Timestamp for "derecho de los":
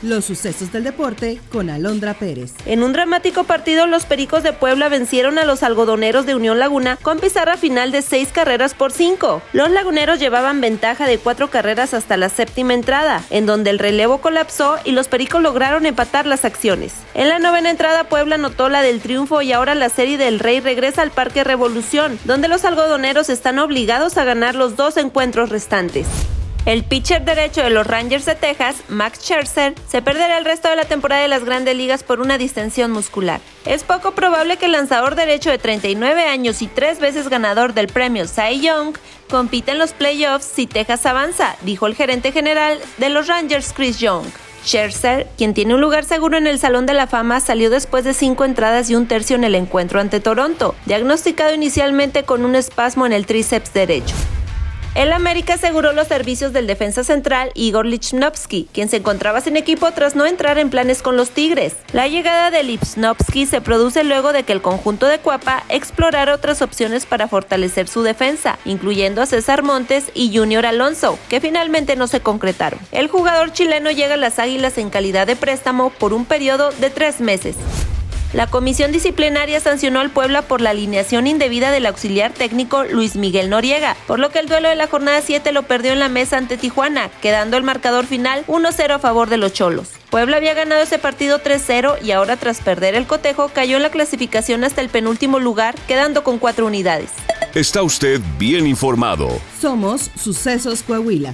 27.24-27.86